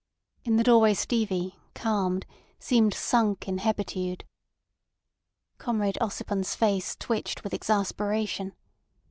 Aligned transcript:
In 0.43 0.55
the 0.57 0.63
doorway 0.63 0.95
Stevie, 0.95 1.59
calmed, 1.75 2.25
seemed 2.57 2.91
sunk 2.91 3.47
in 3.47 3.59
hebetude. 3.59 4.23
Comrade 5.59 5.99
Ossipon's 6.01 6.55
face 6.55 6.95
twitched 6.95 7.43
with 7.43 7.53
exasperation. 7.53 8.53